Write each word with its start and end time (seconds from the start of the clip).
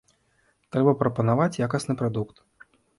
Трэба 0.77 0.95
прапанаваць 1.03 1.49
якасны 1.69 2.01
прадукт. 2.05 2.47